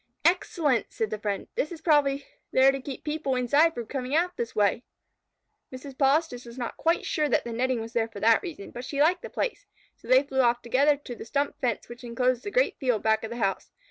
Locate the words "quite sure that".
6.75-7.43